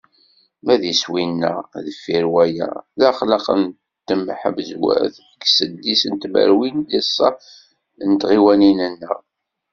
Ma 0.63 0.75
d 0.81 0.83
iswi-nneɣ 0.93 1.57
deffir 1.85 2.25
waya, 2.33 2.69
d 2.99 3.01
axlaq 3.09 3.45
n 3.61 3.63
temḥezwert 4.07 5.15
gar 5.39 5.49
seddis 5.57 6.03
tmerwin 6.21 6.77
d 6.91 6.91
ṣa 7.15 7.29
n 8.07 8.11
tɣiwanin-nneɣ. 8.21 9.15